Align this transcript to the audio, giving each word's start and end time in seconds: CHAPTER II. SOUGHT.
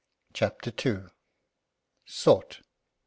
CHAPTER 0.33 0.73
II. 0.83 1.09
SOUGHT. 2.07 2.61